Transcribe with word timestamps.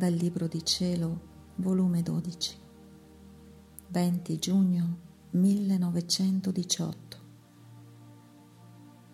Dal 0.00 0.14
Libro 0.14 0.46
di 0.46 0.64
Cielo, 0.64 1.20
volume 1.56 2.02
12, 2.02 2.58
20 3.88 4.38
giugno 4.38 4.98
1918. 5.32 7.18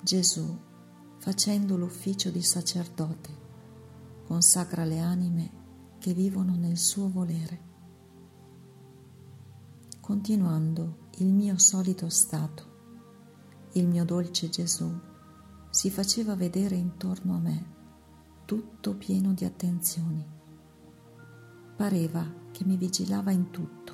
Gesù, 0.01 0.57
facendo 1.19 1.77
l'ufficio 1.77 2.30
di 2.30 2.41
sacerdote, 2.41 3.30
consacra 4.27 4.84
le 4.84 5.01
anime 5.01 5.51
che 5.98 6.14
vivono 6.14 6.55
nel 6.55 6.79
suo 6.79 7.11
volere. 7.11 7.61
Continuando 9.98 11.09
il 11.16 11.32
mio 11.32 11.59
solito 11.59 12.09
stato, 12.09 12.64
il 13.73 13.89
mio 13.89 14.05
dolce 14.05 14.48
Gesù 14.50 14.89
si 15.69 15.91
faceva 15.91 16.37
vedere 16.37 16.77
intorno 16.77 17.34
a 17.34 17.41
me, 17.41 17.75
tutto 18.45 18.95
pieno 18.95 19.33
di 19.33 19.45
attenzioni. 19.45 20.36
Pareva 21.77 22.27
che 22.53 22.65
mi 22.65 22.77
vigilava 22.79 23.30
in 23.33 23.51
tutto 23.51 23.93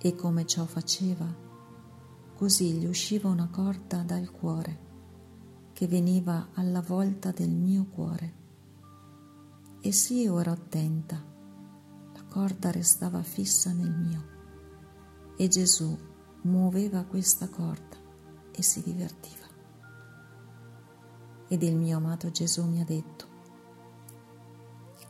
e 0.00 0.14
come 0.14 0.46
ciò 0.46 0.64
faceva, 0.66 1.26
così 2.36 2.74
gli 2.74 2.86
usciva 2.86 3.28
una 3.28 3.48
corda 3.48 4.02
dal 4.02 4.30
cuore 4.30 4.86
che 5.72 5.88
veniva 5.88 6.50
alla 6.54 6.80
volta 6.80 7.32
del 7.32 7.50
mio 7.50 7.86
cuore. 7.86 8.34
E 9.80 9.92
io 10.10 10.38
ero 10.38 10.52
attenta, 10.52 11.20
la 12.14 12.24
corda 12.24 12.70
restava 12.70 13.22
fissa 13.22 13.72
nel 13.72 13.90
mio 13.92 14.36
e 15.36 15.48
Gesù 15.48 15.96
muoveva 16.42 17.04
questa 17.04 17.48
corda 17.48 17.96
e 18.52 18.62
si 18.62 18.80
divertiva. 18.82 19.46
Ed 21.48 21.62
il 21.62 21.74
mio 21.74 21.96
amato 21.96 22.30
Gesù 22.30 22.64
mi 22.64 22.80
ha 22.80 22.84
detto, 22.84 23.26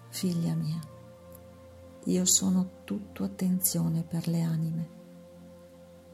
figlia 0.09 0.55
mia, 0.55 0.81
io 2.09 2.25
sono 2.25 2.85
tutto 2.85 3.25
attenzione 3.25 4.03
per 4.03 4.29
le 4.29 4.43
anime. 4.43 4.89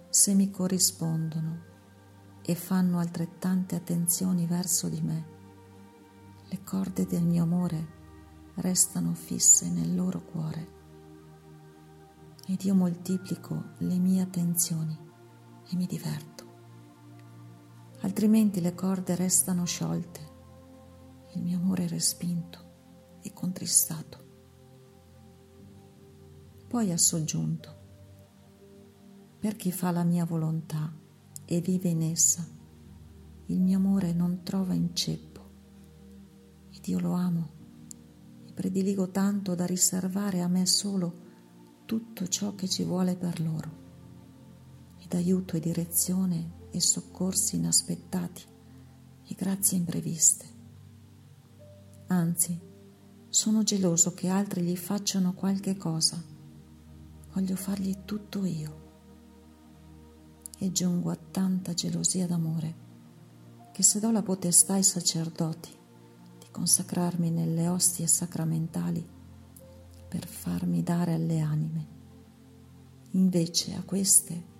Se 0.08 0.34
mi 0.34 0.50
corrispondono 0.50 1.72
e 2.42 2.54
fanno 2.54 2.98
altrettante 2.98 3.74
attenzioni 3.74 4.46
verso 4.46 4.88
di 4.88 5.00
me, 5.00 5.26
le 6.48 6.62
corde 6.62 7.06
del 7.06 7.24
mio 7.24 7.42
amore 7.44 7.86
restano 8.56 9.14
fisse 9.14 9.70
nel 9.70 9.94
loro 9.94 10.24
cuore 10.24 10.72
ed 12.46 12.62
io 12.62 12.74
moltiplico 12.74 13.70
le 13.78 13.98
mie 13.98 14.20
attenzioni 14.20 14.98
e 15.68 15.76
mi 15.76 15.86
diverto 15.86 16.34
altrimenti 18.00 18.60
le 18.60 18.74
corde 18.74 19.14
restano 19.14 19.64
sciolte, 19.64 20.20
il 21.34 21.42
mio 21.42 21.56
amore 21.56 21.88
respinto 21.88 22.72
e 23.22 23.32
contristato. 23.32 24.23
Poi 26.74 26.90
ha 26.90 26.98
soggiunto, 26.98 27.72
per 29.38 29.54
chi 29.54 29.70
fa 29.70 29.92
la 29.92 30.02
mia 30.02 30.24
volontà 30.24 30.92
e 31.44 31.60
vive 31.60 31.88
in 31.88 32.02
essa, 32.02 32.44
il 33.46 33.60
mio 33.60 33.76
amore 33.76 34.12
non 34.12 34.42
trova 34.42 34.74
inceppo 34.74 35.40
ed 36.72 36.84
io 36.88 36.98
lo 36.98 37.12
amo 37.12 37.48
e 38.48 38.52
prediligo 38.52 39.10
tanto 39.10 39.54
da 39.54 39.66
riservare 39.66 40.40
a 40.40 40.48
me 40.48 40.66
solo 40.66 41.20
tutto 41.84 42.26
ciò 42.26 42.56
che 42.56 42.68
ci 42.68 42.82
vuole 42.82 43.14
per 43.14 43.40
loro 43.40 43.70
ed 44.98 45.14
aiuto 45.14 45.56
e 45.56 45.60
direzione 45.60 46.68
e 46.72 46.80
soccorsi 46.80 47.54
inaspettati 47.54 48.42
e 49.28 49.34
grazie 49.38 49.78
impreviste. 49.78 50.46
Anzi, 52.08 52.60
sono 53.28 53.62
geloso 53.62 54.12
che 54.12 54.26
altri 54.26 54.62
gli 54.62 54.76
facciano 54.76 55.34
qualche 55.34 55.76
cosa. 55.76 56.33
Voglio 57.34 57.56
fargli 57.56 58.04
tutto 58.04 58.44
io. 58.44 58.82
E 60.58 60.70
giungo 60.70 61.10
a 61.10 61.16
tanta 61.16 61.74
gelosia 61.74 62.28
d'amore 62.28 62.82
che 63.72 63.82
se 63.82 63.98
do 63.98 64.12
la 64.12 64.22
potestà 64.22 64.74
ai 64.74 64.84
sacerdoti 64.84 65.76
di 66.38 66.46
consacrarmi 66.48 67.30
nelle 67.30 67.66
ostie 67.66 68.06
sacramentali 68.06 69.04
per 70.08 70.28
farmi 70.28 70.84
dare 70.84 71.14
alle 71.14 71.40
anime, 71.40 71.86
invece 73.10 73.74
a 73.74 73.82
queste 73.82 74.52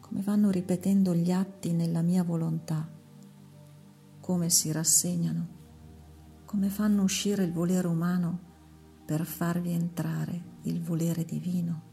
come 0.00 0.20
vanno 0.20 0.50
ripetendo 0.50 1.14
gli 1.14 1.30
atti 1.30 1.70
nella 1.70 2.02
mia 2.02 2.24
volontà, 2.24 2.90
come 4.18 4.50
si 4.50 4.72
rassegnano, 4.72 5.46
come 6.46 6.68
fanno 6.68 7.04
uscire 7.04 7.44
il 7.44 7.52
volere 7.52 7.86
umano 7.86 8.40
per 9.04 9.24
farvi 9.24 9.70
entrare 9.70 10.56
il 10.62 10.82
volere 10.82 11.24
divino. 11.24 11.87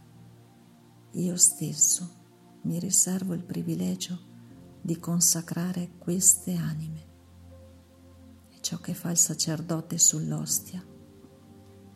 Io 1.17 1.37
stesso 1.37 2.23
mi 2.63 2.77
riservo 2.77 3.33
il 3.33 3.43
privilegio 3.45 4.19
di 4.81 4.99
consacrare 4.99 5.91
queste 5.97 6.55
anime. 6.55 7.05
E 8.49 8.59
ciò 8.59 8.79
che 8.79 8.93
fa 8.93 9.11
il 9.11 9.17
sacerdote 9.17 9.97
sull'ostia, 9.97 10.85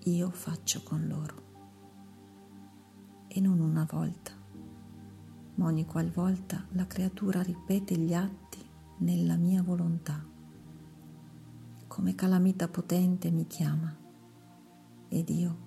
io 0.04 0.30
faccio 0.30 0.84
con 0.84 1.06
loro. 1.06 1.48
E 3.28 3.42
non 3.42 3.60
una 3.60 3.86
volta, 3.92 4.32
ma 5.56 5.66
ogni 5.66 5.86
qualvolta 5.86 6.66
la 6.70 6.88
creatura 6.88 7.42
ripete 7.42 7.98
gli 7.98 8.14
atti 8.14 8.66
nella 9.00 9.36
mia 9.36 9.62
volontà. 9.62 10.26
Come 11.88 12.16
calamita 12.16 12.70
potente 12.70 13.32
mi 13.32 13.48
chiama 13.48 13.94
ed 15.10 15.28
io, 15.28 15.58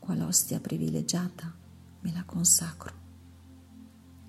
qual 0.00 0.20
ostia 0.20 0.60
privilegiata, 0.60 1.56
me 2.00 2.12
la 2.12 2.24
consacro. 2.24 2.94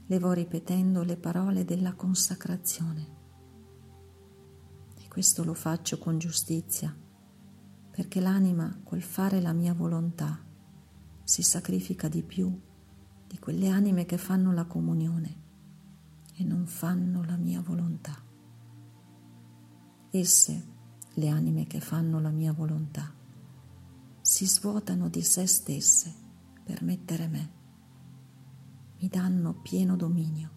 Le 0.05 0.19
vo 0.19 0.31
ripetendo 0.31 1.03
le 1.03 1.17
parole 1.17 1.65
della 1.65 1.93
consacrazione. 1.93 3.17
E 4.97 5.07
questo 5.07 5.43
lo 5.43 5.53
faccio 5.53 5.97
con 5.97 6.17
giustizia, 6.17 6.95
perché 7.91 8.19
l'anima 8.19 8.79
col 8.83 9.01
fare 9.01 9.41
la 9.41 9.53
mia 9.53 9.73
volontà 9.73 10.43
si 11.23 11.43
sacrifica 11.43 12.07
di 12.07 12.23
più 12.23 12.59
di 13.27 13.37
quelle 13.37 13.69
anime 13.69 14.05
che 14.05 14.17
fanno 14.17 14.51
la 14.51 14.65
comunione 14.65 15.37
e 16.33 16.43
non 16.43 16.65
fanno 16.65 17.23
la 17.23 17.37
mia 17.37 17.61
volontà. 17.61 18.19
Esse, 20.09 20.67
le 21.13 21.27
anime 21.27 21.67
che 21.67 21.79
fanno 21.79 22.19
la 22.19 22.31
mia 22.31 22.51
volontà, 22.51 23.13
si 24.21 24.47
svuotano 24.47 25.09
di 25.09 25.21
se 25.21 25.45
stesse 25.45 26.11
per 26.63 26.81
mettere 26.81 27.27
me. 27.27 27.57
Mi 28.99 29.07
danno 29.07 29.53
pieno 29.61 29.95
dominio. 29.95 30.49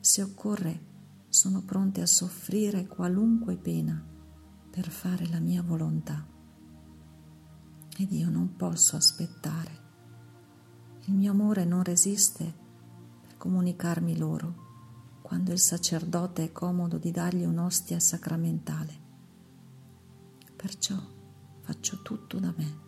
Se 0.00 0.22
occorre, 0.22 0.92
sono 1.28 1.62
pronte 1.62 2.00
a 2.00 2.06
soffrire 2.06 2.86
qualunque 2.86 3.56
pena 3.56 4.04
per 4.70 4.88
fare 4.88 5.26
la 5.28 5.40
mia 5.40 5.62
volontà. 5.62 6.26
Ed 7.96 8.12
io 8.12 8.28
non 8.28 8.56
posso 8.56 8.96
aspettare 8.96 9.82
il 11.06 11.14
mio 11.14 11.32
amore 11.32 11.66
non 11.66 11.82
resiste 11.82 12.54
per 13.20 13.36
comunicarmi 13.36 14.16
loro 14.16 15.18
quando 15.20 15.52
il 15.52 15.58
sacerdote 15.58 16.44
è 16.44 16.52
comodo 16.52 16.96
di 16.96 17.10
dargli 17.10 17.44
un'ostia 17.44 18.00
sacramentale. 18.00 19.02
Perciò 20.56 20.96
faccio 21.60 22.00
tutto 22.00 22.38
da 22.38 22.54
me. 22.56 22.78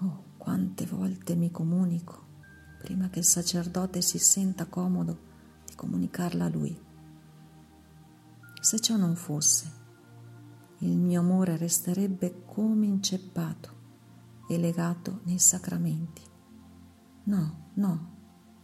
Oh, 0.00 0.24
quante 0.36 0.84
volte 0.86 1.36
mi 1.36 1.52
comunico 1.52 2.26
prima 2.78 3.10
che 3.10 3.18
il 3.18 3.24
sacerdote 3.24 4.00
si 4.00 4.18
senta 4.18 4.66
comodo 4.66 5.26
di 5.66 5.74
comunicarla 5.74 6.44
a 6.44 6.48
lui. 6.48 6.86
Se 8.60 8.80
ciò 8.80 8.96
non 8.96 9.16
fosse, 9.16 9.72
il 10.78 10.96
mio 10.96 11.20
amore 11.20 11.56
resterebbe 11.56 12.44
come 12.44 12.86
inceppato 12.86 13.76
e 14.48 14.58
legato 14.58 15.20
nei 15.24 15.38
sacramenti. 15.38 16.22
No, 17.24 17.70
no, 17.74 18.16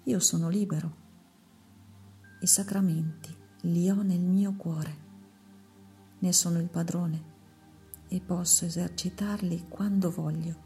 io 0.05 0.21
sono 0.21 0.49
libero. 0.49 1.03
I 2.41 2.47
sacramenti 2.47 3.37
li 3.63 3.91
ho 3.91 4.03
nel 4.03 4.21
mio 4.21 4.55
cuore. 4.55 5.03
Ne 6.21 6.33
sono 6.33 6.59
il 6.59 6.69
padrone 6.69 7.33
e 8.09 8.21
posso 8.21 8.65
esercitarli 8.65 9.67
quando 9.69 10.11
voglio. 10.11 10.64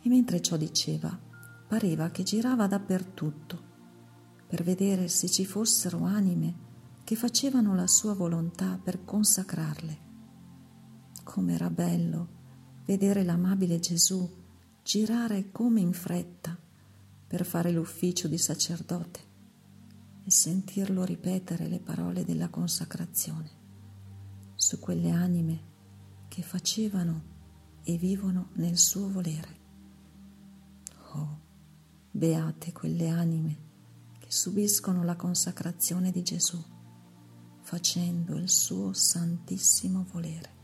E 0.00 0.08
mentre 0.08 0.40
ciò 0.40 0.56
diceva, 0.56 1.18
pareva 1.66 2.10
che 2.10 2.22
girava 2.22 2.66
dappertutto 2.66 3.66
per 4.46 4.62
vedere 4.62 5.08
se 5.08 5.28
ci 5.28 5.44
fossero 5.44 6.04
anime 6.04 6.66
che 7.04 7.16
facevano 7.16 7.74
la 7.74 7.86
sua 7.86 8.14
volontà 8.14 8.78
per 8.82 9.04
consacrarle. 9.04 10.06
Com'era 11.24 11.68
bello 11.70 12.36
vedere 12.86 13.22
l'amabile 13.22 13.78
Gesù 13.78 14.26
girare 14.82 15.50
come 15.52 15.80
in 15.80 15.92
fretta 15.92 16.58
per 17.26 17.44
fare 17.44 17.70
l'ufficio 17.70 18.26
di 18.26 18.38
sacerdote 18.38 19.20
e 20.24 20.30
sentirlo 20.30 21.04
ripetere 21.04 21.68
le 21.68 21.80
parole 21.80 22.24
della 22.24 22.48
consacrazione 22.48 23.50
su 24.54 24.78
quelle 24.78 25.10
anime 25.10 25.62
che 26.28 26.42
facevano 26.42 27.22
e 27.84 27.96
vivono 27.98 28.48
nel 28.54 28.78
suo 28.78 29.10
volere. 29.10 29.57
Oh, 31.12 31.40
beate 32.10 32.72
quelle 32.72 33.08
anime 33.08 33.66
che 34.18 34.30
subiscono 34.30 35.04
la 35.04 35.16
consacrazione 35.16 36.10
di 36.10 36.22
Gesù, 36.22 36.62
facendo 37.62 38.36
il 38.36 38.48
suo 38.48 38.92
santissimo 38.92 40.04
volere. 40.10 40.57